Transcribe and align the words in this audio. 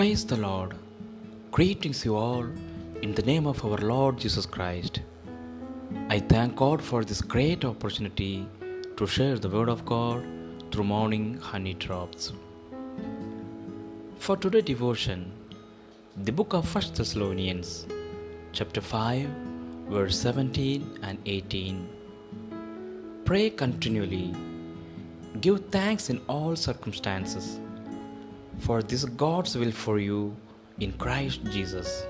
Praise 0.00 0.24
the 0.24 0.36
Lord. 0.38 0.72
Greetings, 1.50 2.06
you 2.06 2.16
all, 2.16 2.46
in 3.02 3.14
the 3.14 3.20
name 3.20 3.46
of 3.46 3.62
our 3.62 3.76
Lord 3.76 4.16
Jesus 4.16 4.46
Christ. 4.46 5.02
I 6.08 6.20
thank 6.20 6.56
God 6.56 6.80
for 6.82 7.04
this 7.04 7.20
great 7.20 7.66
opportunity 7.66 8.46
to 8.96 9.06
share 9.06 9.38
the 9.38 9.50
Word 9.50 9.68
of 9.68 9.84
God 9.84 10.24
through 10.70 10.84
morning 10.84 11.36
honey 11.36 11.74
drops. 11.74 12.32
For 14.18 14.38
today's 14.38 14.64
devotion, 14.64 15.30
the 16.16 16.32
book 16.32 16.54
of 16.54 16.74
1 16.74 16.94
Thessalonians, 16.94 17.86
chapter 18.52 18.80
5, 18.80 19.28
verse 19.90 20.18
17 20.18 21.00
and 21.02 21.18
18. 21.26 21.88
Pray 23.26 23.50
continually, 23.50 24.34
give 25.42 25.66
thanks 25.66 26.08
in 26.08 26.22
all 26.26 26.56
circumstances 26.56 27.60
for 28.60 28.82
this 28.82 29.04
God's 29.04 29.56
will 29.56 29.72
for 29.72 29.98
you 29.98 30.36
in 30.78 30.92
Christ 30.92 31.40
Jesus. 31.50 32.04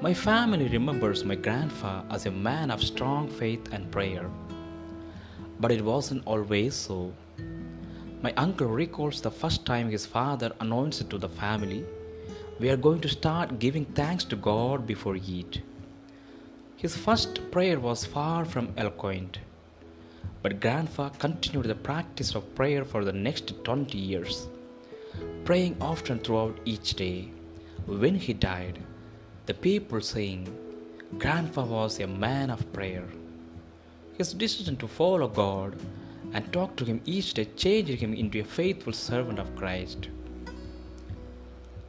My 0.00 0.14
family 0.14 0.68
remembers 0.68 1.24
my 1.24 1.34
grandfather 1.34 2.06
as 2.10 2.26
a 2.26 2.30
man 2.30 2.70
of 2.70 2.82
strong 2.82 3.28
faith 3.28 3.72
and 3.72 3.90
prayer, 3.90 4.30
but 5.60 5.72
it 5.72 5.84
wasn't 5.84 6.26
always 6.26 6.74
so. 6.74 7.12
My 8.22 8.32
uncle 8.36 8.68
recalls 8.68 9.20
the 9.20 9.30
first 9.30 9.66
time 9.66 9.90
his 9.90 10.06
father 10.06 10.52
announced 10.60 11.10
to 11.10 11.18
the 11.18 11.28
family, 11.28 11.84
We 12.60 12.70
are 12.70 12.76
going 12.76 13.00
to 13.00 13.08
start 13.08 13.58
giving 13.58 13.84
thanks 13.84 14.24
to 14.24 14.36
God 14.36 14.86
before 14.86 15.16
eat. 15.16 15.62
His 16.76 16.96
first 16.96 17.50
prayer 17.50 17.80
was 17.80 18.04
far 18.04 18.44
from 18.44 18.72
eloquent 18.76 19.38
but 20.42 20.60
Grandpa 20.60 21.08
continued 21.08 21.66
the 21.66 21.74
practice 21.74 22.34
of 22.34 22.54
prayer 22.54 22.84
for 22.84 23.04
the 23.04 23.12
next 23.12 23.64
20 23.64 23.96
years, 23.96 24.48
praying 25.44 25.76
often 25.80 26.18
throughout 26.18 26.58
each 26.64 26.94
day. 26.94 27.30
When 27.86 28.14
he 28.14 28.32
died, 28.32 28.78
the 29.46 29.54
people 29.54 30.00
saying, 30.00 30.48
Grandpa 31.18 31.64
was 31.64 32.00
a 32.00 32.06
man 32.06 32.50
of 32.50 32.72
prayer. 32.72 33.06
His 34.18 34.32
decision 34.32 34.76
to 34.78 34.88
follow 34.88 35.28
God 35.28 35.76
and 36.32 36.52
talk 36.52 36.76
to 36.76 36.84
Him 36.84 37.00
each 37.04 37.34
day 37.34 37.44
changed 37.56 38.00
him 38.00 38.14
into 38.14 38.40
a 38.40 38.44
faithful 38.44 38.92
servant 38.92 39.38
of 39.38 39.54
Christ. 39.56 40.08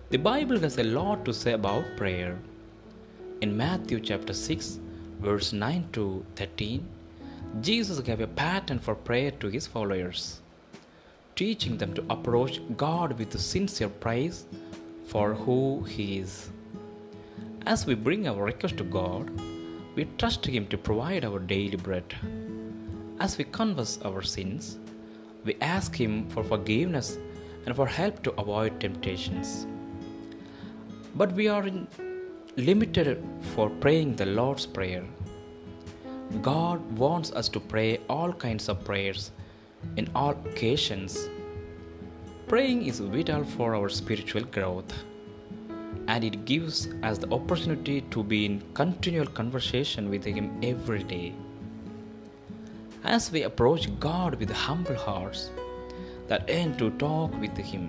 The 0.09 0.17
Bible 0.17 0.59
has 0.59 0.77
a 0.77 0.83
lot 0.83 1.25
to 1.25 1.33
say 1.33 1.53
about 1.53 1.97
prayer. 1.97 2.37
In 3.41 3.57
Matthew 3.57 3.99
chapter 3.99 4.33
6, 4.33 4.79
verse 5.19 5.51
9 5.51 5.89
to 5.93 6.25
13, 6.35 6.87
Jesus 7.61 7.99
gave 8.01 8.19
a 8.19 8.27
pattern 8.27 8.79
for 8.79 8.95
prayer 8.95 9.31
to 9.31 9.47
his 9.47 9.65
followers, 9.65 10.41
teaching 11.35 11.77
them 11.77 11.93
to 11.93 12.03
approach 12.09 12.59
God 12.75 13.17
with 13.17 13.39
sincere 13.39 13.87
praise 13.87 14.45
for 15.07 15.33
who 15.33 15.83
He 15.83 16.19
is. 16.19 16.49
As 17.65 17.85
we 17.85 17.95
bring 17.95 18.27
our 18.27 18.43
request 18.43 18.77
to 18.77 18.83
God, 18.83 19.29
we 19.95 20.05
trust 20.17 20.45
Him 20.45 20.67
to 20.67 20.77
provide 20.77 21.23
our 21.23 21.39
daily 21.39 21.77
bread. 21.77 22.15
As 23.19 23.37
we 23.37 23.45
confess 23.45 23.99
our 24.03 24.21
sins, 24.21 24.77
we 25.45 25.55
ask 25.61 25.95
Him 25.95 26.29
for 26.29 26.43
forgiveness 26.43 27.17
and 27.65 27.75
for 27.75 27.87
help 27.87 28.21
to 28.23 28.33
avoid 28.33 28.79
temptations. 28.79 29.65
But 31.15 31.31
we 31.31 31.47
are 31.47 31.65
limited 32.57 33.23
for 33.53 33.69
praying 33.69 34.17
the 34.17 34.25
Lord's 34.25 34.65
Prayer 34.65 35.05
God 36.41 36.79
wants 36.97 37.31
us 37.31 37.47
to 37.49 37.59
pray 37.59 37.99
all 38.09 38.33
kinds 38.33 38.67
of 38.69 38.83
prayers 38.83 39.31
in 39.97 40.09
all 40.15 40.31
occasions. 40.45 41.29
Praying 42.47 42.85
is 42.85 42.99
vital 42.99 43.43
for 43.43 43.75
our 43.75 43.89
spiritual 43.89 44.43
growth 44.43 44.93
and 46.07 46.23
it 46.23 46.45
gives 46.45 46.87
us 47.03 47.17
the 47.17 47.31
opportunity 47.33 48.01
to 48.01 48.23
be 48.23 48.45
in 48.45 48.61
continual 48.73 49.25
conversation 49.25 50.09
with 50.09 50.23
Him 50.23 50.59
every 50.61 51.03
day. 51.03 51.33
As 53.03 53.31
we 53.31 53.43
approach 53.43 53.87
God 53.99 54.35
with 54.35 54.51
humble 54.51 54.95
hearts 54.95 55.49
that 56.27 56.49
aim 56.49 56.75
to 56.77 56.91
talk 56.91 57.39
with 57.39 57.57
Him, 57.57 57.83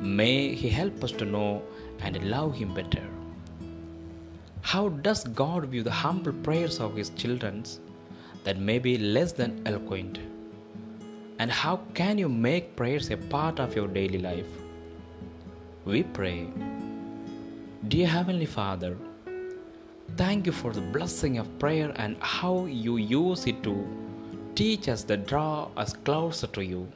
may 0.00 0.54
He 0.54 0.68
help 0.68 1.02
us 1.02 1.12
to 1.12 1.24
know 1.24 1.62
and 2.00 2.30
love 2.30 2.54
Him 2.54 2.74
better. 2.74 3.06
How 4.70 4.88
does 4.88 5.22
God 5.22 5.66
view 5.66 5.84
the 5.84 5.92
humble 5.92 6.32
prayers 6.32 6.80
of 6.80 6.96
His 6.96 7.10
children 7.10 7.62
that 8.42 8.58
may 8.58 8.80
be 8.80 8.98
less 8.98 9.30
than 9.30 9.62
eloquent? 9.64 10.18
And 11.38 11.52
how 11.52 11.76
can 11.94 12.18
you 12.18 12.28
make 12.28 12.74
prayers 12.74 13.08
a 13.12 13.16
part 13.16 13.60
of 13.60 13.76
your 13.76 13.86
daily 13.86 14.18
life? 14.18 14.48
We 15.84 16.02
pray. 16.02 16.48
Dear 17.86 18.08
Heavenly 18.08 18.46
Father, 18.46 18.96
thank 20.16 20.46
you 20.46 20.52
for 20.52 20.72
the 20.72 20.80
blessing 20.80 21.38
of 21.38 21.58
prayer 21.60 21.92
and 21.94 22.16
how 22.18 22.64
you 22.64 22.96
use 22.96 23.46
it 23.46 23.62
to 23.62 23.76
teach 24.56 24.88
us 24.88 25.04
to 25.04 25.16
draw 25.16 25.68
us 25.76 25.92
closer 25.92 26.48
to 26.48 26.64
you. 26.64 26.88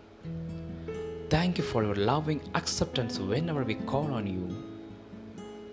Thank 1.29 1.57
you 1.57 1.63
for 1.63 1.85
your 1.85 1.95
loving 1.95 2.41
acceptance 2.57 3.21
whenever 3.21 3.63
we 3.63 3.77
call 3.77 4.13
on 4.13 4.27
you. 4.27 4.80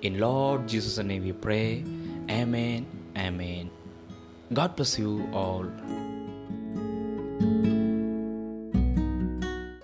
In 0.02 0.20
Lord 0.20 0.68
Jesus' 0.68 0.98
name 1.04 1.24
we 1.24 1.34
pray. 1.34 1.84
Amen. 2.30 2.86
Amen. 3.18 3.72
God 4.54 4.76
bless 4.76 5.00
you 5.00 5.28
all. 5.34 5.66